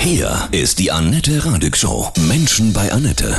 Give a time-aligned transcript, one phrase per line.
[0.00, 2.10] Hier ist die Annette Radig Show.
[2.26, 3.38] Menschen bei Annette.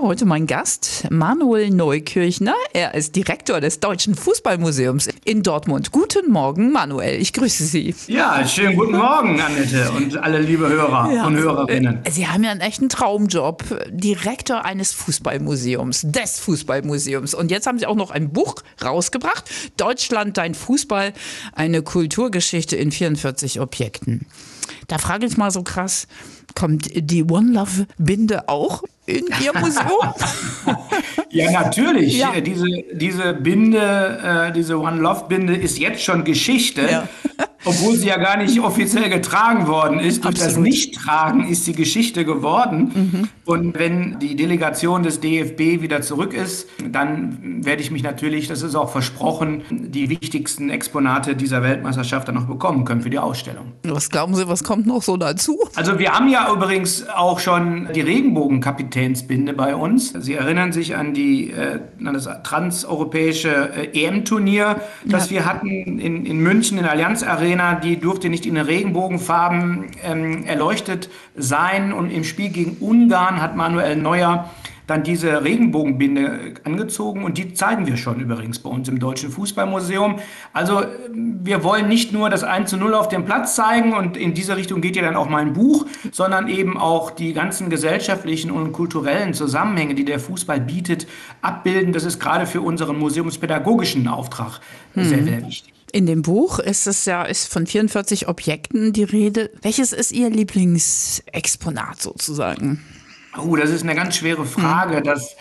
[0.00, 2.54] Heute mein Gast, Manuel Neukirchner.
[2.72, 5.90] Er ist Direktor des Deutschen Fußballmuseums in Dortmund.
[5.90, 7.20] Guten Morgen, Manuel.
[7.20, 7.96] Ich grüße Sie.
[8.06, 11.26] Ja, schönen guten Morgen, Annette und alle liebe Hörer ja.
[11.26, 11.98] und Hörerinnen.
[12.08, 13.64] Sie haben ja einen echten Traumjob.
[13.90, 17.34] Direktor eines Fußballmuseums, des Fußballmuseums.
[17.34, 19.50] Und jetzt haben Sie auch noch ein Buch rausgebracht.
[19.76, 21.12] Deutschland, dein Fußball,
[21.54, 24.26] eine Kulturgeschichte in 44 Objekten.
[24.88, 26.08] Da frage ich mal so krass,
[26.54, 30.14] kommt die One Love Binde auch in Ihr Museum?
[31.30, 32.16] ja, natürlich.
[32.16, 32.40] Ja.
[32.40, 36.82] Diese, diese Binde, äh, diese One Love Binde ist jetzt schon Geschichte.
[36.90, 37.08] Ja
[37.68, 40.24] obwohl sie ja gar nicht offiziell getragen worden ist.
[40.24, 40.56] Durch Absolut.
[40.56, 42.92] das Nichttragen ist sie Geschichte geworden.
[42.94, 43.28] Mhm.
[43.44, 48.62] Und wenn die Delegation des DFB wieder zurück ist, dann werde ich mich natürlich, das
[48.62, 53.72] ist auch versprochen, die wichtigsten Exponate dieser Weltmeisterschaft dann noch bekommen können für die Ausstellung.
[53.84, 55.58] Was glauben Sie, was kommt noch so dazu?
[55.74, 60.12] Also wir haben ja übrigens auch schon die Regenbogenkapitänsbinde bei uns.
[60.18, 65.36] Sie erinnern sich an, die, äh, an das transeuropäische äh, EM-Turnier, das ja.
[65.36, 68.64] wir hatten in, in München in der Allianz Arena Arena, die durfte nicht in den
[68.64, 71.92] Regenbogenfarben ähm, erleuchtet sein.
[71.92, 74.50] Und im Spiel gegen Ungarn hat Manuel Neuer
[74.86, 80.18] dann diese Regenbogenbinde angezogen und die zeigen wir schon übrigens bei uns im Deutschen Fußballmuseum.
[80.54, 84.32] Also wir wollen nicht nur das 1 zu 0 auf dem Platz zeigen und in
[84.32, 88.72] diese Richtung geht ja dann auch mein Buch, sondern eben auch die ganzen gesellschaftlichen und
[88.72, 91.06] kulturellen Zusammenhänge, die der Fußball bietet,
[91.42, 91.92] abbilden.
[91.92, 94.60] Das ist gerade für unseren museumspädagogischen Auftrag
[94.94, 95.04] hm.
[95.04, 95.77] sehr, sehr wichtig.
[95.92, 99.50] In dem Buch ist es ja ist von 44 Objekten die Rede.
[99.62, 102.84] Welches ist Ihr Lieblingsexponat sozusagen?
[103.36, 104.98] Oh, das ist eine ganz schwere Frage.
[104.98, 105.04] Hm.
[105.04, 105.36] Das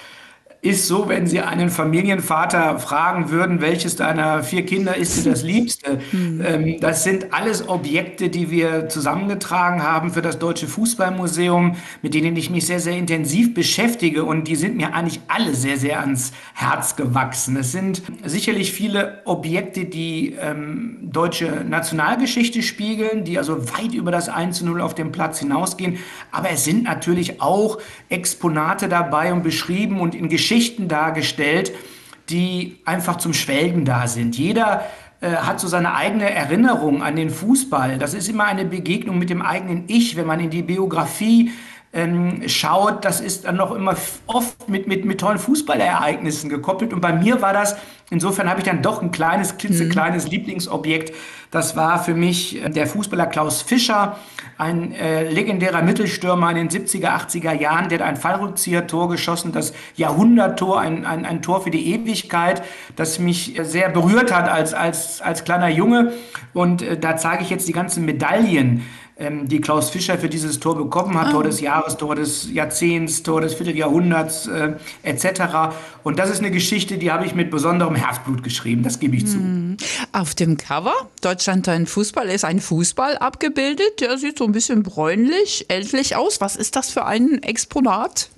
[0.61, 5.43] ist so, wenn Sie einen Familienvater fragen würden, welches deiner vier Kinder ist dir das
[5.43, 5.99] Liebste?
[6.11, 6.77] Mhm.
[6.81, 12.49] das sind alles Objekte, die wir zusammengetragen haben für das Deutsche Fußballmuseum, mit denen ich
[12.49, 16.95] mich sehr, sehr intensiv beschäftige und die sind mir eigentlich alle sehr, sehr ans Herz
[16.95, 17.55] gewachsen.
[17.57, 24.27] Es sind sicherlich viele Objekte, die ähm, deutsche Nationalgeschichte spiegeln, die also weit über das
[24.27, 25.99] 1 zu 0 auf dem Platz hinausgehen,
[26.31, 27.77] aber es sind natürlich auch
[28.09, 31.73] Exponate dabei und beschrieben und in Geschichte Geschichten dargestellt,
[32.29, 34.37] die einfach zum Schwelgen da sind.
[34.37, 34.85] Jeder
[35.19, 37.97] äh, hat so seine eigene Erinnerung an den Fußball.
[37.97, 41.51] Das ist immer eine Begegnung mit dem eigenen Ich, wenn man in die Biografie
[41.97, 43.95] ähm, schaut, das ist dann noch immer
[44.27, 46.93] oft mit, mit, mit tollen Fußballereignissen gekoppelt.
[46.93, 47.75] Und bei mir war das,
[48.11, 50.31] insofern habe ich dann doch ein kleines, klitzekleines mhm.
[50.31, 51.15] Lieblingsobjekt.
[51.49, 54.17] Das war für mich äh, der Fußballer Klaus Fischer,
[54.59, 59.73] ein äh, legendärer Mittelstürmer in den 70er, 80er Jahren, der hat ein Fallrückzieher-Tor geschossen, das
[59.95, 62.61] Jahrhunderttor, ein, ein, ein Tor für die Ewigkeit,
[62.95, 66.13] das mich sehr berührt hat als, als, als kleiner Junge.
[66.53, 68.85] Und äh, da zeige ich jetzt die ganzen Medaillen
[69.19, 71.31] ähm, die Klaus Fischer für dieses Tor bekommen hat, ah.
[71.31, 74.73] Tor des Jahres, Tor des Jahrzehnts, Tor des Vierteljahrhunderts äh,
[75.03, 75.73] etc.
[76.03, 79.25] Und das ist eine Geschichte, die habe ich mit besonderem Herzblut geschrieben, das gebe ich
[79.25, 79.37] zu.
[80.11, 84.83] Auf dem Cover Deutschland ein Fußball ist ein Fußball abgebildet, der sieht so ein bisschen
[84.83, 86.39] bräunlich, ältlich aus.
[86.41, 88.29] Was ist das für ein Exponat?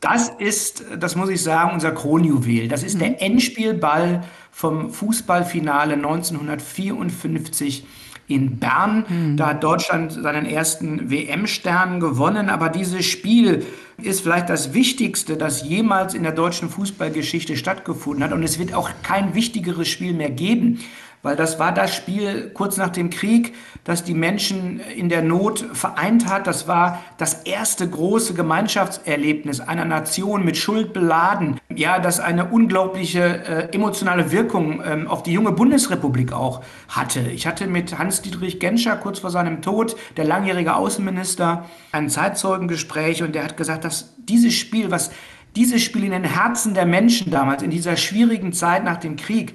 [0.00, 2.68] Das ist, das muss ich sagen, unser Kronjuwel.
[2.68, 3.00] Das ist mhm.
[3.00, 7.84] der Endspielball vom Fußballfinale 1954
[8.28, 9.04] in Bern.
[9.08, 9.36] Mhm.
[9.36, 12.50] Da hat Deutschland seinen ersten WM-Stern gewonnen.
[12.50, 13.66] Aber dieses Spiel
[14.00, 18.32] ist vielleicht das Wichtigste, das jemals in der deutschen Fußballgeschichte stattgefunden hat.
[18.32, 20.80] Und es wird auch kein wichtigeres Spiel mehr geben
[21.22, 25.64] weil das war das Spiel kurz nach dem Krieg, das die Menschen in der Not
[25.72, 26.46] vereint hat.
[26.46, 31.58] Das war das erste große Gemeinschaftserlebnis einer Nation mit Schuld beladen.
[31.74, 37.20] Ja, das eine unglaubliche äh, emotionale Wirkung ähm, auf die junge Bundesrepublik auch hatte.
[37.20, 43.34] Ich hatte mit Hans-Dietrich Genscher kurz vor seinem Tod, der langjährige Außenminister, ein Zeitzeugengespräch und
[43.34, 45.10] der hat gesagt, dass dieses Spiel, was
[45.56, 49.54] dieses Spiel in den Herzen der Menschen damals, in dieser schwierigen Zeit nach dem Krieg,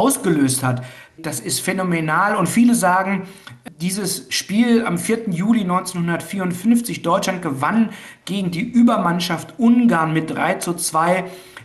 [0.00, 0.82] ausgelöst hat.
[1.18, 3.28] Das ist phänomenal und viele sagen,
[3.80, 5.30] dieses Spiel am 4.
[5.30, 7.90] Juli 1954, Deutschland gewann
[8.24, 11.24] gegen die Übermannschaft Ungarn mit 3 zu 2.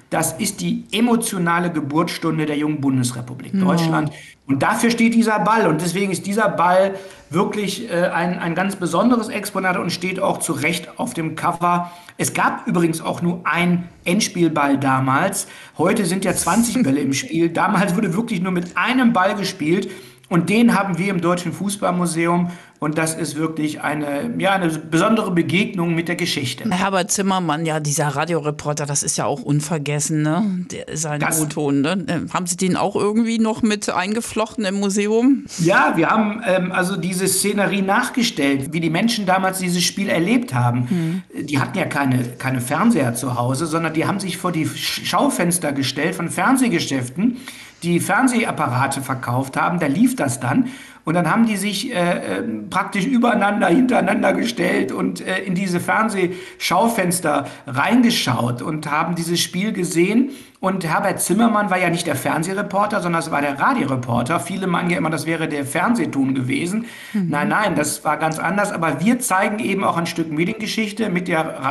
[0.09, 3.53] Das ist die emotionale Geburtsstunde der jungen Bundesrepublik.
[3.59, 4.11] Deutschland.
[4.47, 5.67] Und dafür steht dieser Ball.
[5.67, 6.95] Und deswegen ist dieser Ball
[7.29, 11.91] wirklich äh, ein, ein ganz besonderes Exponat und steht auch zu Recht auf dem Cover.
[12.17, 15.47] Es gab übrigens auch nur ein Endspielball damals.
[15.77, 17.49] Heute sind ja 20 Bälle im Spiel.
[17.49, 19.89] Damals wurde wirklich nur mit einem Ball gespielt.
[20.29, 25.31] Und den haben wir im Deutschen Fußballmuseum und das ist wirklich eine, ja, eine besondere
[25.31, 26.69] Begegnung mit der Geschichte.
[26.69, 30.65] Herbert Zimmermann, ja, dieser Radioreporter, das ist ja auch unvergessen, ne?
[30.71, 32.05] Der ist ein O-Ton, ne?
[32.07, 35.45] Äh, haben Sie den auch irgendwie noch mit eingeflochten im Museum?
[35.59, 40.53] Ja, wir haben ähm, also diese Szenerie nachgestellt, wie die Menschen damals dieses Spiel erlebt
[40.53, 41.23] haben.
[41.33, 41.45] Mhm.
[41.45, 45.71] Die hatten ja keine, keine Fernseher zu Hause, sondern die haben sich vor die Schaufenster
[45.71, 47.37] gestellt von Fernsehgeschäften
[47.83, 50.69] die Fernsehapparate verkauft haben, da lief das dann.
[51.05, 55.79] Und dann haben die sich äh, ähm, praktisch übereinander, hintereinander gestellt und äh, in diese
[55.79, 60.31] Fernsehschaufenster reingeschaut und haben dieses Spiel gesehen.
[60.59, 64.39] Und Herbert Zimmermann war ja nicht der Fernsehreporter, sondern es war der Radioreporter.
[64.39, 66.85] Viele meinen ja immer, das wäre der Fernsehton gewesen.
[67.13, 67.27] Mhm.
[67.29, 68.71] Nein, nein, das war ganz anders.
[68.71, 71.63] Aber wir zeigen eben auch ein Stück Mediengeschichte mit der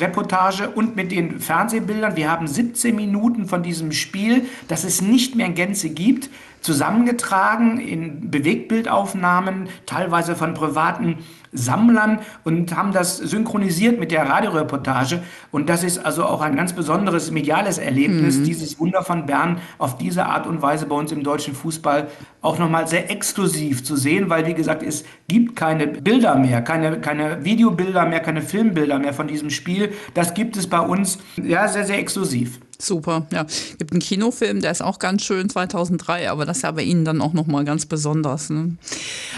[0.00, 2.16] Radioreportage und mit den Fernsehbildern.
[2.16, 6.30] Wir haben 17 Minuten von diesem Spiel, das es nicht mehr in Gänze gibt,
[6.60, 11.18] zusammengetragen in Bewegtbildaufnahmen, teilweise von privaten
[11.52, 15.22] Sammlern und haben das synchronisiert mit der Radioreportage.
[15.50, 18.44] Und das ist also auch ein ganz besonderes mediales Erlebnis, mhm.
[18.44, 22.08] dieses Wunder von Bern auf diese Art und Weise bei uns im deutschen Fußball
[22.40, 27.00] auch nochmal sehr exklusiv zu sehen, weil wie gesagt, es gibt keine Bilder mehr, keine,
[27.00, 29.92] keine Videobilder mehr, keine Filmbilder mehr von diesem Spiel.
[30.14, 32.60] Das gibt es bei uns ja sehr, sehr exklusiv.
[32.80, 33.44] Super, ja.
[33.78, 37.04] Gibt einen Kinofilm, der ist auch ganz schön 2003, aber das ist ja bei Ihnen
[37.04, 38.50] dann auch nochmal ganz besonders.
[38.50, 38.76] Ne?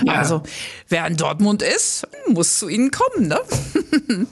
[0.05, 0.13] Ja.
[0.13, 0.43] Also,
[0.91, 3.41] wer in Dortmund ist, muss zu Ihnen kommen, ne?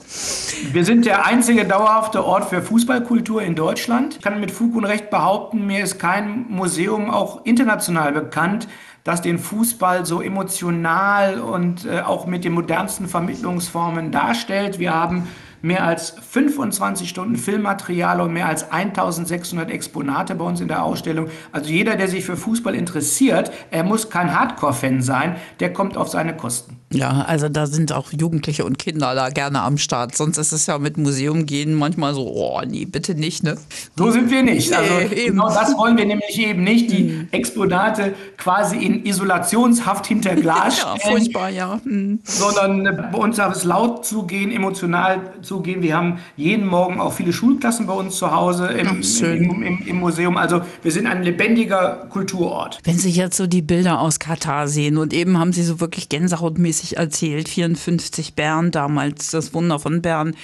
[0.71, 4.17] Wir sind der einzige dauerhafte Ort für Fußballkultur in Deutschland.
[4.17, 8.67] Ich kann mit Fug und Recht behaupten, mir ist kein Museum auch international bekannt,
[9.03, 14.77] das den Fußball so emotional und äh, auch mit den modernsten Vermittlungsformen darstellt.
[14.77, 15.27] Wir haben
[15.61, 21.29] mehr als 25 Stunden Filmmaterial und mehr als 1600 Exponate bei uns in der Ausstellung.
[21.51, 26.09] Also jeder, der sich für Fußball interessiert, er muss kein Hardcore-Fan sein, der kommt auf
[26.09, 26.78] seine Kosten.
[26.91, 30.15] Ja, also da sind auch Jugendliche und Kinder da gerne am Start.
[30.15, 33.57] Sonst ist es ja mit Museum gehen manchmal so, oh nee, bitte nicht, ne?
[33.95, 34.73] So sind wir nicht.
[34.73, 37.27] Also nee, genau das wollen wir nämlich eben nicht, die mhm.
[37.31, 40.97] Exponate quasi in Isolationshaft hinter Glas stellen.
[41.03, 41.79] ja, furchtbar, ja.
[41.83, 42.19] Mhm.
[42.23, 45.83] Sondern äh, bei uns darf es laut zugehen, emotional zugehen.
[45.83, 49.83] Wir haben jeden Morgen auch viele Schulklassen bei uns zu Hause im, Ach, im, im,
[49.85, 50.37] im Museum.
[50.37, 52.79] Also wir sind ein lebendiger Kulturort.
[52.83, 56.09] Wenn Sie jetzt so die Bilder aus Katar sehen und eben haben Sie so wirklich
[56.09, 57.49] gänsehautmäßig regelmäßig erzählt.
[57.49, 60.35] 54 Bern, damals das Wunder von Bern.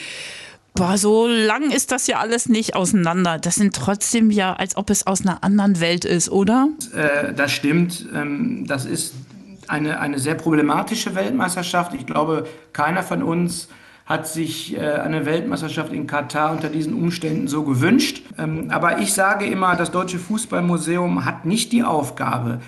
[0.74, 3.38] Boah, so lang ist das ja alles nicht auseinander.
[3.40, 6.68] Das sind trotzdem ja, als ob es aus einer anderen Welt ist, oder?
[6.94, 8.08] Äh, das stimmt.
[8.14, 9.14] Ähm, das ist
[9.68, 11.94] eine, eine sehr problematische Weltmeisterschaft.
[11.94, 13.70] Ich glaube, keiner von uns
[14.06, 18.22] hat sich äh, eine Weltmeisterschaft in Katar unter diesen Umständen so gewünscht.
[18.38, 22.60] Ähm, aber ich sage immer, das Deutsche Fußballmuseum hat nicht die Aufgabe,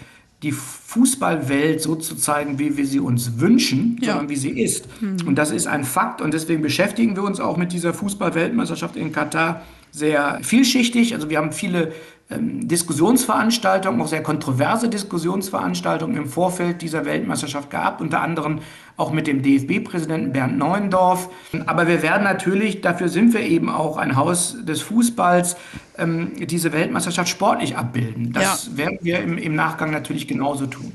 [0.44, 4.12] die Fußballwelt so zu zeigen, wie wir sie uns wünschen, ja.
[4.12, 4.88] sondern wie sie ist.
[5.02, 5.28] Mhm.
[5.28, 9.12] Und das ist ein Fakt und deswegen beschäftigen wir uns auch mit dieser Fußballweltmeisterschaft in
[9.12, 9.62] Katar
[9.92, 11.16] sehr vielschichtig.
[11.16, 11.92] Also wir haben viele
[12.30, 18.60] Diskussionsveranstaltungen, auch sehr kontroverse Diskussionsveranstaltungen im Vorfeld dieser Weltmeisterschaft gehabt, unter anderem
[18.98, 21.30] auch mit dem DFB-Präsidenten Bernd Neuendorf.
[21.68, 25.56] Aber wir werden natürlich, dafür sind wir eben auch ein Haus des Fußballs,
[25.98, 28.34] ähm, diese Weltmeisterschaft sportlich abbilden.
[28.34, 28.78] Das ja.
[28.78, 30.92] werden wir im, im Nachgang natürlich genauso tun.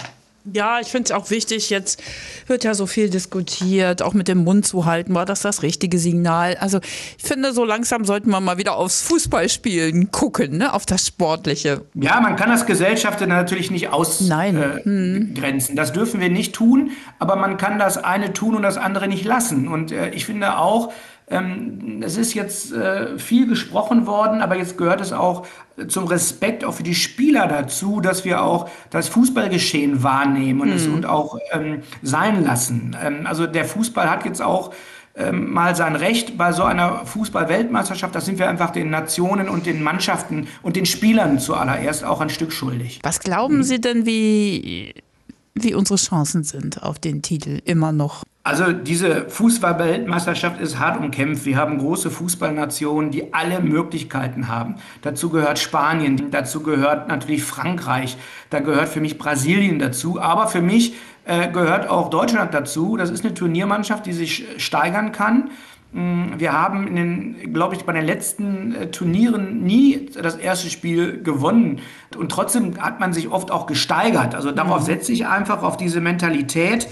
[0.53, 2.03] Ja, ich finde es auch wichtig, jetzt
[2.49, 5.99] wird ja so viel diskutiert, auch mit dem Mund zu halten, war das das richtige
[5.99, 6.57] Signal?
[6.59, 6.81] Also
[7.17, 10.73] ich finde, so langsam sollten wir mal wieder aufs Fußballspielen gucken, ne?
[10.75, 11.83] auf das Sportliche.
[11.95, 15.73] Ja, man kann das Gesellschaft natürlich nicht ausgrenzen.
[15.73, 15.77] Äh.
[15.77, 16.91] Das dürfen wir nicht tun,
[17.21, 19.69] aber man kann das eine tun und das andere nicht lassen.
[19.69, 20.93] Und äh, ich finde auch,
[22.03, 25.47] es ist jetzt äh, viel gesprochen worden, aber jetzt gehört es auch
[25.89, 30.75] zum Respekt auch für die Spieler dazu, dass wir auch das Fußballgeschehen wahrnehmen und mhm.
[30.75, 32.97] es und auch ähm, sein lassen.
[33.03, 34.73] Ähm, also der Fußball hat jetzt auch
[35.15, 38.15] ähm, mal sein Recht bei so einer Fußball-Weltmeisterschaft.
[38.15, 42.31] Das sind wir einfach den Nationen und den Mannschaften und den Spielern zuallererst auch ein
[42.31, 43.01] Stück schuldig.
[43.03, 43.63] Was glauben mhm.
[43.63, 44.95] Sie denn, wie,
[45.55, 48.25] wie unsere Chancen sind auf den Titel immer noch?
[48.45, 51.45] Also diese Fußball-Weltmeisterschaft ist hart umkämpft.
[51.45, 54.77] Wir haben große Fußballnationen, die alle Möglichkeiten haben.
[55.03, 58.17] Dazu gehört Spanien, dazu gehört natürlich Frankreich,
[58.51, 60.95] da gehört für mich Brasilien dazu, aber für mich
[61.25, 62.97] äh, gehört auch Deutschland dazu.
[62.97, 65.51] Das ist eine Turniermannschaft, die sich steigern kann.
[65.93, 70.69] Mm, wir haben in den, glaube ich, bei den letzten äh, Turnieren nie das erste
[70.69, 71.79] Spiel gewonnen.
[72.17, 74.35] Und trotzdem hat man sich oft auch gesteigert.
[74.35, 74.87] Also darauf mhm.
[74.87, 76.89] setze ich einfach auf diese Mentalität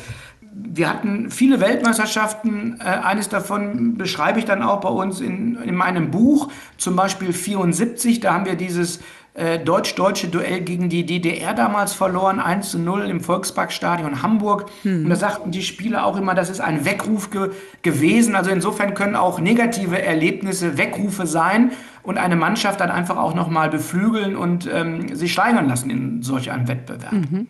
[0.53, 2.79] wir hatten viele Weltmeisterschaften.
[2.81, 7.33] Äh, eines davon beschreibe ich dann auch bei uns in, in meinem Buch, zum Beispiel
[7.33, 8.21] 74.
[8.21, 9.01] Da haben wir dieses
[9.35, 14.67] äh, deutsch-deutsche Duell gegen die DDR damals verloren, 1 zu 0 im Volksparkstadion Hamburg.
[14.83, 15.05] Hm.
[15.05, 17.51] Und da sagten die Spieler auch immer, das ist ein Weckruf ge
[17.83, 18.35] gewesen.
[18.35, 21.71] Also insofern können auch negative Erlebnisse Weckrufe sein
[22.03, 26.51] und eine Mannschaft dann einfach auch nochmal beflügeln und ähm, sich steigern lassen in solch
[26.51, 27.13] einem Wettbewerb.
[27.13, 27.47] Mhm.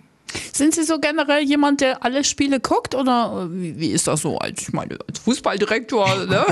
[0.61, 4.21] Sind Sie so generell jemand, der alle Spiele guckt oder äh, wie, wie ist das
[4.21, 6.45] so als, ich meine, als Fußballdirektor, ne?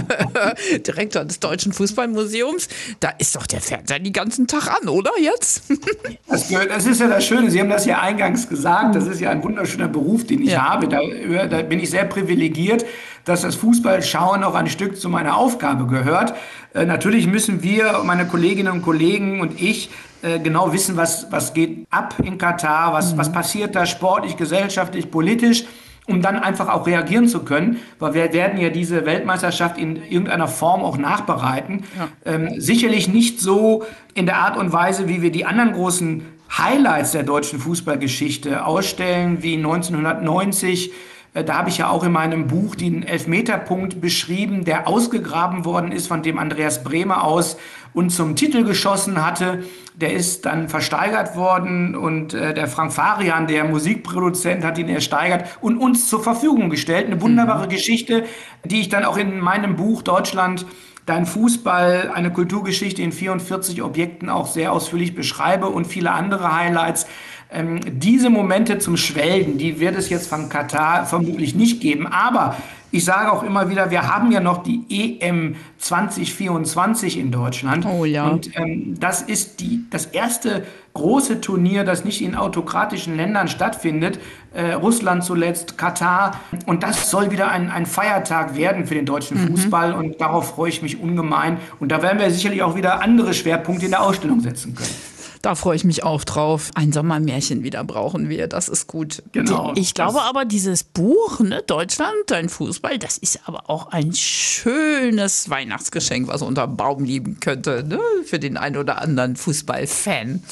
[0.87, 5.65] Direktor des Deutschen Fußballmuseums, da ist doch der Fernseher den ganzen Tag an, oder jetzt?
[6.27, 9.29] das, das, ist ja das Schöne, Sie haben das ja eingangs gesagt, das ist ja
[9.29, 10.71] ein wunderschöner Beruf, den ich ja.
[10.71, 11.01] habe, da,
[11.47, 12.87] da bin ich sehr privilegiert,
[13.27, 16.33] dass das Fußballschauen auch ein Stück zu meiner Aufgabe gehört.
[16.73, 21.55] Äh, natürlich müssen wir, meine Kolleginnen und Kollegen und ich, äh, genau wissen, was, was
[21.55, 23.19] geht ab in Katar, was, mhm.
[23.19, 25.65] was passiert da sportlich, gesellschaftlich, politisch,
[26.07, 30.47] um dann einfach auch reagieren zu können, weil wir werden ja diese Weltmeisterschaft in irgendeiner
[30.47, 31.85] Form auch nachbereiten.
[31.99, 32.09] Ja.
[32.25, 36.25] Ähm, sicherlich nicht so in der Art und Weise, wie wir die anderen großen
[36.57, 40.93] Highlights der deutschen Fußballgeschichte ausstellen, wie 1990 äh,
[41.35, 46.09] da habe ich ja auch in meinem Buch den Elfmeterpunkt beschrieben, der ausgegraben worden ist,
[46.09, 47.57] von dem Andreas Bremer aus
[47.93, 49.65] und zum Titel geschossen hatte.
[49.95, 55.45] Der ist dann versteigert worden und äh, der Frank Farian, der Musikproduzent, hat ihn ersteigert
[55.61, 57.07] und uns zur Verfügung gestellt.
[57.07, 57.71] Eine wunderbare mhm.
[57.71, 58.25] Geschichte,
[58.65, 60.67] die ich dann auch in meinem Buch Deutschland
[61.09, 67.07] Dein Fußball, eine Kulturgeschichte in 44 Objekten auch sehr ausführlich beschreibe und viele andere Highlights.
[67.51, 72.07] Ähm, diese Momente zum Schwelgen, die wird es jetzt von Katar vermutlich nicht geben.
[72.07, 72.57] Aber
[72.91, 74.85] ich sage auch immer wieder, wir haben ja noch die
[75.21, 77.87] EM 2024 in Deutschland.
[77.87, 78.29] Oh ja.
[78.29, 80.65] Und ähm, das ist die, das erste
[80.95, 84.19] große Turnier, das nicht in autokratischen Ländern stattfindet.
[84.55, 86.41] Äh, Russland zuletzt, Katar.
[86.67, 89.49] Und das soll wieder ein, ein Feiertag werden für den deutschen mhm.
[89.49, 89.93] Fußball.
[89.93, 91.59] Und darauf freue ich mich ungemein.
[91.81, 95.18] Und da werden wir sicherlich auch wieder andere Schwerpunkte in der Ausstellung setzen können.
[95.43, 96.71] Da freue ich mich auch drauf.
[96.75, 98.49] Ein Sommermärchen wieder brauchen wir.
[98.49, 99.23] Das ist gut.
[99.33, 99.73] Genau.
[99.77, 105.51] Ich glaube aber, dieses Buch, ne, Deutschland, dein Fußball, das ist aber auch ein schönes
[105.51, 110.43] Weihnachtsgeschenk, was unter Baum lieben könnte, ne, für den einen oder anderen Fußballfan.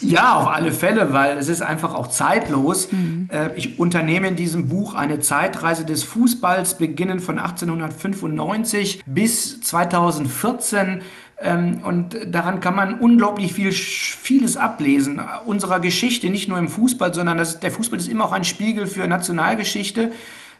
[0.00, 2.90] Ja, auf alle Fälle, weil es ist einfach auch zeitlos.
[2.92, 3.28] Mhm.
[3.32, 10.88] Äh, ich unternehme in diesem Buch eine Zeitreise des Fußballs, beginnend von 1895 bis 2014
[10.88, 11.00] ähm,
[11.40, 15.20] und daran kann man unglaublich viel, vieles ablesen.
[15.46, 18.88] Unserer Geschichte, nicht nur im Fußball, sondern das, der Fußball ist immer auch ein Spiegel
[18.88, 20.10] für Nationalgeschichte,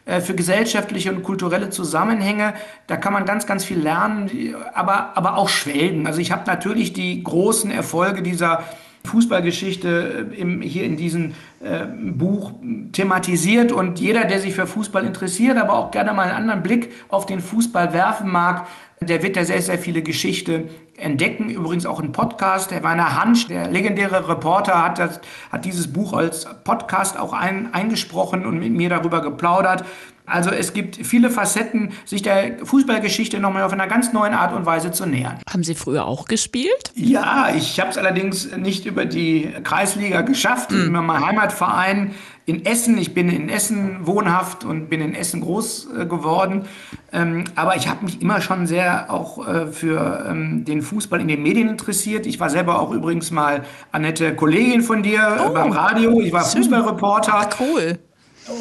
[0.05, 2.53] äh, für gesellschaftliche und kulturelle Zusammenhänge.
[2.87, 6.07] Da kann man ganz, ganz viel lernen, aber, aber auch schwelgen.
[6.07, 8.63] Also ich habe natürlich die großen Erfolge dieser
[9.05, 12.53] Fußballgeschichte äh, im, hier in diesem äh, Buch
[12.91, 16.91] thematisiert und jeder, der sich für Fußball interessiert, aber auch gerne mal einen anderen Blick
[17.09, 18.67] auf den Fußball werfen mag,
[19.01, 21.49] der wird da sehr, sehr viele Geschichte entdecken.
[21.49, 22.71] Übrigens auch ein Podcast.
[22.71, 27.73] Der Werner Hansch, der legendäre Reporter, hat, das, hat dieses Buch als Podcast auch ein,
[27.73, 29.85] eingesprochen und mit mir darüber geplaudert.
[30.29, 34.65] Also es gibt viele Facetten, sich der Fußballgeschichte nochmal auf einer ganz neuen Art und
[34.65, 35.39] Weise zu nähern.
[35.49, 36.91] Haben Sie früher auch gespielt?
[36.95, 40.71] Ja, ich habe es allerdings nicht über die Kreisliga geschafft.
[40.71, 40.85] Mhm.
[40.85, 42.11] In meinem Heimatverein
[42.49, 42.97] in Essen.
[42.97, 46.65] Ich bin in Essen wohnhaft und bin in Essen groß äh, geworden.
[47.13, 51.27] Ähm, aber ich habe mich immer schon sehr auch äh, für ähm, den Fußball in
[51.27, 52.25] den Medien interessiert.
[52.25, 56.19] Ich war selber auch übrigens mal Annette Kollegin von dir oh, beim Radio.
[56.21, 56.63] Ich war schön.
[56.63, 57.33] Fußballreporter.
[57.35, 57.99] Ach, cool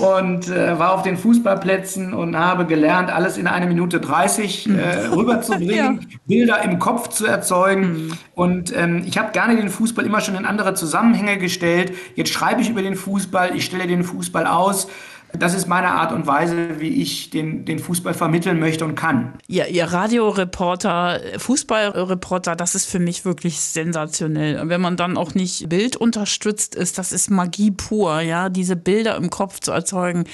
[0.01, 5.07] und äh, war auf den Fußballplätzen und habe gelernt, alles in eine Minute 30 äh,
[5.15, 6.19] rüberzubringen, ja.
[6.27, 8.07] Bilder im Kopf zu erzeugen.
[8.07, 8.13] Mhm.
[8.35, 11.93] Und ähm, ich habe gerne den Fußball immer schon in andere Zusammenhänge gestellt.
[12.15, 14.89] Jetzt schreibe ich über den Fußball, ich stelle den Fußball aus.
[15.33, 19.35] Das ist meine Art und Weise, wie ich den, den Fußball vermitteln möchte und kann.
[19.47, 24.61] Ja, Ihr Radioreporter, Fußballreporter, das ist für mich wirklich sensationell.
[24.69, 29.29] Wenn man dann auch nicht bildunterstützt ist, das ist Magie pur, ja, diese Bilder im
[29.29, 30.25] Kopf zu erzeugen,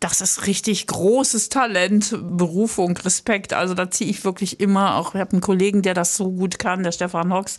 [0.00, 3.54] das ist richtig großes Talent, Berufung, Respekt.
[3.54, 6.58] Also da ziehe ich wirklich immer, auch ich habe einen Kollegen, der das so gut
[6.58, 7.56] kann, der Stefan Hox,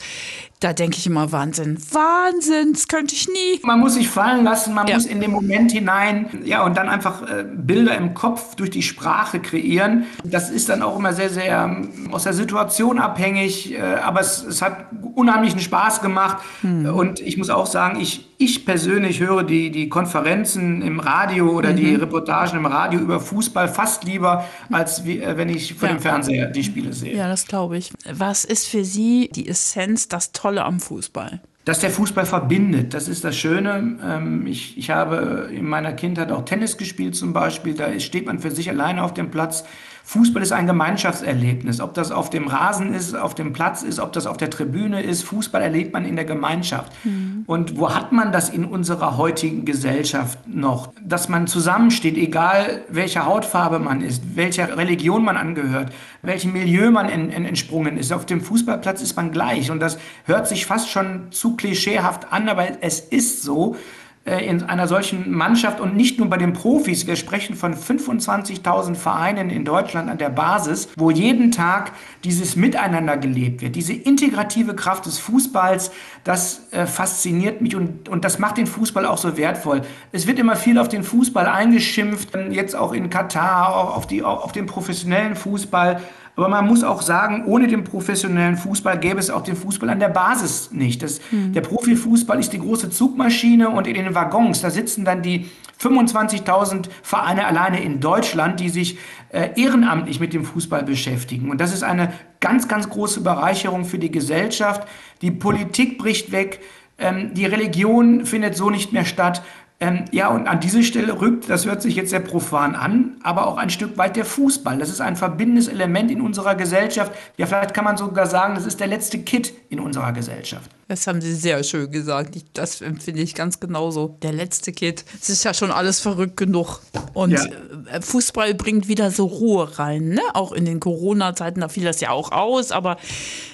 [0.63, 3.59] da denke ich immer Wahnsinn, Wahnsinn, das könnte ich nie.
[3.63, 4.95] Man muss sich fallen lassen, man ja.
[4.95, 8.81] muss in den Moment hinein, ja, und dann einfach äh, Bilder im Kopf durch die
[8.81, 10.05] Sprache kreieren.
[10.23, 14.43] Das ist dann auch immer sehr, sehr ähm, aus der Situation abhängig, äh, aber es,
[14.43, 16.37] es hat unheimlichen Spaß gemacht.
[16.61, 16.85] Hm.
[16.93, 21.71] Und ich muss auch sagen, ich, ich persönlich höre die, die Konferenzen im Radio oder
[21.71, 21.75] mhm.
[21.77, 25.95] die Reportagen im Radio über Fußball fast lieber, als wie, äh, wenn ich vor ja.
[25.95, 27.15] dem Fernseher die Spiele sehe.
[27.15, 27.91] Ja, das glaube ich.
[28.11, 31.41] Was ist für Sie die Essenz, das Tolle am Fußball?
[31.65, 33.97] Dass der Fußball verbindet, das ist das Schöne.
[34.03, 37.73] Ähm, ich, ich habe in meiner Kindheit auch Tennis gespielt zum Beispiel.
[37.73, 39.63] Da steht man für sich alleine auf dem Platz.
[40.05, 41.79] Fußball ist ein Gemeinschaftserlebnis.
[41.79, 45.01] Ob das auf dem Rasen ist, auf dem Platz ist, ob das auf der Tribüne
[45.01, 46.91] ist, Fußball erlebt man in der Gemeinschaft.
[47.05, 47.45] Mhm.
[47.47, 50.89] Und wo hat man das in unserer heutigen Gesellschaft noch?
[51.01, 57.07] Dass man zusammensteht, egal welcher Hautfarbe man ist, welcher Religion man angehört, welchem Milieu man
[57.07, 58.11] in, in, entsprungen ist.
[58.11, 59.71] Auf dem Fußballplatz ist man gleich.
[59.71, 63.77] Und das hört sich fast schon zu klischeehaft an, aber es ist so.
[64.25, 67.05] Äh, in einer solchen Mannschaft und nicht nur bei den Profis.
[67.07, 71.91] Wir sprechen von 25.000 Vereinen in Deutschland an der Basis, wo jeden Tag
[72.23, 73.75] dieses Miteinander gelebt wird.
[73.75, 75.91] Diese integrative Kraft des Fußballs,
[76.23, 79.81] das äh, fasziniert mich und, und das macht den Fußball auch so wertvoll.
[80.13, 84.23] Es wird immer viel auf den Fußball eingeschimpft, jetzt auch in Katar, auch auf, die,
[84.23, 85.99] auch auf den professionellen Fußball.
[86.35, 89.99] Aber man muss auch sagen, ohne den professionellen Fußball gäbe es auch den Fußball an
[89.99, 91.03] der Basis nicht.
[91.03, 91.53] Das, mhm.
[91.53, 95.49] Der Profifußball ist die große Zugmaschine und in den Waggons, da sitzen dann die
[95.79, 98.97] 25.000 Vereine alleine in Deutschland, die sich
[99.29, 101.51] äh, ehrenamtlich mit dem Fußball beschäftigen.
[101.51, 104.87] Und das ist eine ganz, ganz große Bereicherung für die Gesellschaft.
[105.21, 106.61] Die Politik bricht weg.
[106.97, 109.43] Ähm, die Religion findet so nicht mehr statt.
[109.83, 113.47] Ähm, ja, und an diese Stelle rückt, das hört sich jetzt sehr profan an, aber
[113.47, 114.77] auch ein Stück weit der Fußball.
[114.77, 117.11] Das ist ein verbindendes Element in unserer Gesellschaft.
[117.35, 120.71] Ja, vielleicht kann man sogar sagen, das ist der letzte Kit in unserer Gesellschaft.
[120.93, 122.35] Das haben Sie sehr schön gesagt.
[122.53, 124.15] Das empfinde ich ganz genauso.
[124.21, 125.03] Der letzte Kid.
[125.19, 126.81] Es ist ja schon alles verrückt genug.
[127.13, 127.43] Und ja.
[127.91, 130.09] Äh, Fußball bringt wieder so Ruhe rein.
[130.09, 130.21] Ne?
[130.35, 132.71] Auch in den Corona-Zeiten, da fiel das ja auch aus.
[132.71, 132.97] Aber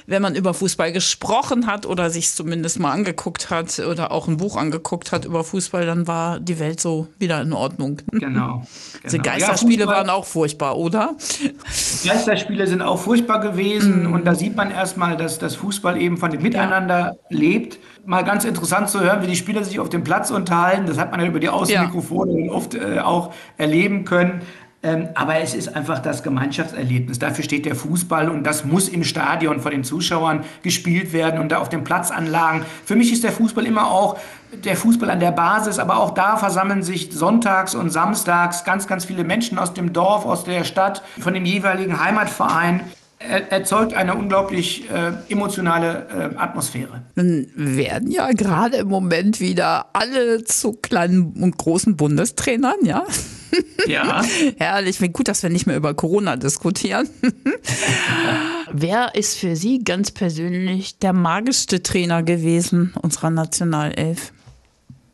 [0.05, 4.37] wenn man über Fußball gesprochen hat oder sich zumindest mal angeguckt hat oder auch ein
[4.37, 8.01] Buch angeguckt hat über Fußball, dann war die Welt so wieder in Ordnung.
[8.19, 8.27] Genau.
[8.27, 8.67] genau.
[9.05, 11.15] Diese Geisterspiele ja, waren auch furchtbar, oder?
[12.03, 14.07] Geisterspiele sind auch furchtbar gewesen.
[14.07, 14.13] Mhm.
[14.13, 17.79] Und da sieht man erstmal, dass das Fußball eben von dem Miteinander lebt.
[18.05, 20.85] Mal ganz interessant zu hören, wie die Spieler sich auf dem Platz unterhalten.
[20.87, 22.51] Das hat man ja über die Außenmikrofone ja.
[22.51, 24.41] oft äh, auch erleben können.
[24.81, 27.19] Ähm, aber es ist einfach das Gemeinschaftserlebnis.
[27.19, 31.51] Dafür steht der Fußball und das muss im Stadion vor den Zuschauern gespielt werden und
[31.51, 32.63] da auf den Platzanlagen.
[32.85, 34.17] Für mich ist der Fußball immer auch
[34.63, 39.03] der Fußball an der Basis, aber auch da versammeln sich sonntags und samstags ganz, ganz
[39.03, 42.79] viele Menschen aus dem Dorf, aus der Stadt, von dem jeweiligen Heimatverein
[43.19, 47.01] erzeugt eine unglaublich äh, emotionale äh, Atmosphäre.
[47.15, 53.05] Dann werden ja gerade im Moment wieder alle zu kleinen und großen Bundestrainern, ja?
[53.87, 54.21] Ja.
[54.57, 57.09] Herrlich, gut, dass wir nicht mehr über Corona diskutieren.
[58.71, 64.33] Wer ist für Sie ganz persönlich der magischste Trainer gewesen unserer Nationalelf?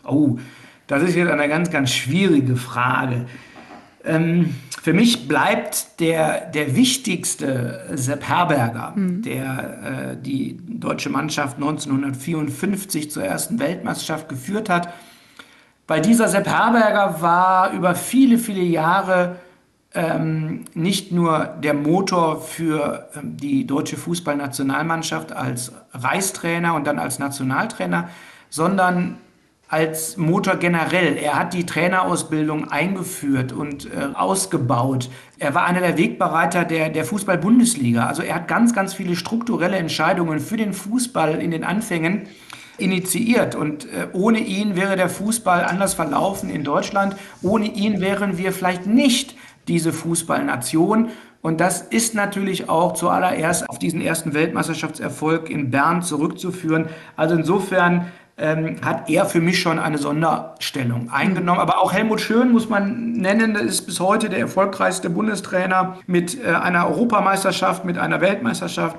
[0.03, 0.37] Oh,
[0.87, 3.25] das ist jetzt eine ganz, ganz schwierige Frage.
[4.03, 9.23] Ähm, für mich bleibt der, der wichtigste Sepp Herberger, mhm.
[9.23, 14.93] der äh, die deutsche Mannschaft 1954 zur ersten Weltmeisterschaft geführt hat.
[15.87, 19.37] Weil dieser Sepp Herberger war über viele, viele Jahre
[19.95, 27.17] ähm, nicht nur der Motor für ähm, die deutsche Fußballnationalmannschaft als Reichstrainer und dann als
[27.17, 28.09] Nationaltrainer,
[28.51, 29.17] sondern
[29.67, 31.17] als Motor generell.
[31.17, 35.09] Er hat die Trainerausbildung eingeführt und äh, ausgebaut.
[35.39, 38.05] Er war einer der Wegbereiter der, der Fußball-Bundesliga.
[38.05, 42.27] Also er hat ganz, ganz viele strukturelle Entscheidungen für den Fußball in den Anfängen
[42.77, 43.55] initiiert.
[43.55, 47.15] Und äh, ohne ihn wäre der Fußball anders verlaufen in Deutschland.
[47.41, 49.35] Ohne ihn wären wir vielleicht nicht
[49.67, 51.09] diese Fußballnation.
[51.41, 56.87] Und das ist natürlich auch zuallererst auf diesen ersten Weltmeisterschaftserfolg in Bern zurückzuführen.
[57.15, 61.59] Also insofern ähm, hat er für mich schon eine Sonderstellung eingenommen.
[61.59, 66.47] Aber auch Helmut Schön muss man nennen, ist bis heute der erfolgreichste Bundestrainer mit äh,
[66.47, 68.97] einer Europameisterschaft, mit einer Weltmeisterschaft.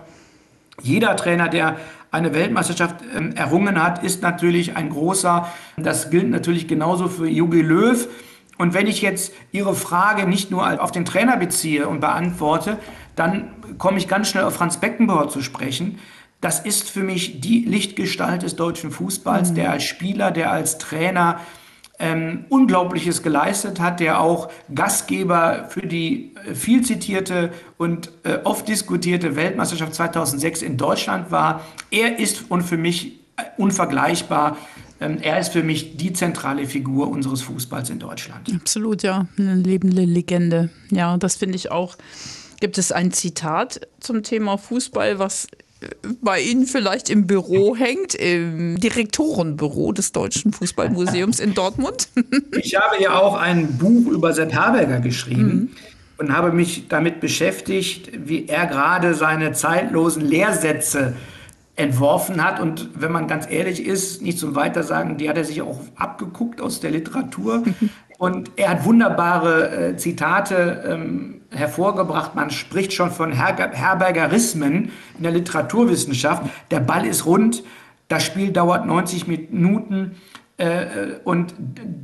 [0.82, 1.76] Jeder Trainer, der
[2.10, 5.46] eine Weltmeisterschaft ähm, errungen hat, ist natürlich ein großer.
[5.76, 8.08] Das gilt natürlich genauso für Jogi Löw.
[8.58, 12.78] Und wenn ich jetzt Ihre Frage nicht nur auf den Trainer beziehe und beantworte,
[13.16, 15.98] dann komme ich ganz schnell auf Franz Beckenbauer zu sprechen.
[16.46, 19.54] Das ist für mich die Lichtgestalt des deutschen Fußballs, mhm.
[19.56, 21.40] der als Spieler, der als Trainer
[21.98, 28.68] ähm, Unglaubliches geleistet hat, der auch Gastgeber für die äh, viel zitierte und äh, oft
[28.68, 31.62] diskutierte Weltmeisterschaft 2006 in Deutschland war.
[31.90, 34.56] Er ist und für mich äh, unvergleichbar.
[35.00, 38.54] Ähm, er ist für mich die zentrale Figur unseres Fußballs in Deutschland.
[38.54, 39.26] Absolut, ja.
[39.36, 40.70] Eine lebende Legende.
[40.92, 41.96] Ja, das finde ich auch.
[42.60, 45.48] Gibt es ein Zitat zum Thema Fußball, was
[46.22, 52.08] bei Ihnen vielleicht im Büro hängt, im Direktorenbüro des Deutschen Fußballmuseums in Dortmund?
[52.58, 55.70] Ich habe ja auch ein Buch über Sepp Herberger geschrieben mhm.
[56.18, 61.14] und habe mich damit beschäftigt, wie er gerade seine zeitlosen Lehrsätze
[61.76, 62.60] entworfen hat.
[62.60, 66.60] Und wenn man ganz ehrlich ist, nicht zum Weitersagen, die hat er sich auch abgeguckt
[66.60, 67.62] aus der Literatur.
[68.18, 72.34] Und er hat wunderbare äh, Zitate ähm, hervorgebracht.
[72.34, 76.44] Man spricht schon von Her Herbergerismen in der Literaturwissenschaft.
[76.70, 77.62] Der Ball ist rund,
[78.08, 80.16] das Spiel dauert 90 Minuten.
[80.58, 80.86] Äh,
[81.24, 81.54] und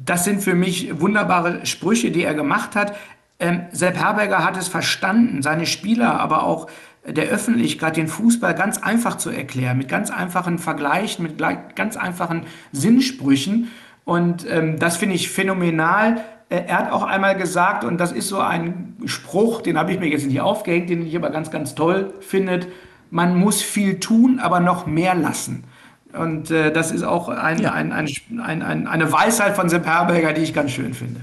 [0.04, 2.96] das sind für mich wunderbare Sprüche, die er gemacht hat.
[3.38, 6.68] Ähm, Sepp Herberger hat es verstanden, seine Spieler, aber auch
[7.04, 11.38] der Öffentlichkeit den Fußball ganz einfach zu erklären, mit ganz einfachen Vergleichen, mit
[11.74, 13.70] ganz einfachen Sinnsprüchen.
[14.04, 16.22] Und ähm, das finde ich phänomenal.
[16.52, 19.98] Äh, er hat auch einmal gesagt, und das ist so ein Spruch, den habe ich
[19.98, 22.66] mir jetzt nicht aufgehängt, den ich aber ganz, ganz toll finde,
[23.10, 25.64] man muss viel tun, aber noch mehr lassen.
[26.12, 27.72] Und äh, das ist auch ein, ja.
[27.72, 28.06] ein, ein,
[28.38, 31.22] ein, eine Weisheit von Sepp Herberger, die ich ganz schön finde.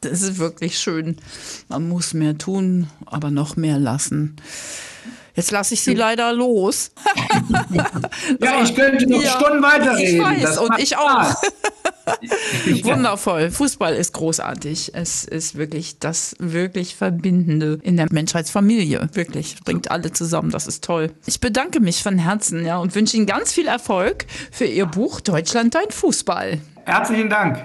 [0.00, 1.16] Das ist wirklich schön.
[1.68, 4.36] Man muss mehr tun, aber noch mehr lassen.
[5.36, 6.90] Jetzt lasse ich Sie leider los.
[8.40, 10.32] ja, ich könnte noch ja, Stunden weiterreden.
[10.36, 11.34] Ich weiß, und ich auch.
[12.84, 13.50] Wundervoll.
[13.50, 14.92] Fußball ist großartig.
[14.94, 19.08] Es ist wirklich das wirklich Verbindende in der Menschheitsfamilie.
[19.12, 19.56] Wirklich.
[19.64, 20.50] Bringt alle zusammen.
[20.50, 21.12] Das ist toll.
[21.26, 25.20] Ich bedanke mich von Herzen ja, und wünsche Ihnen ganz viel Erfolg für Ihr Buch
[25.20, 26.58] Deutschland, dein Fußball.
[26.84, 27.62] Herzlichen Dank.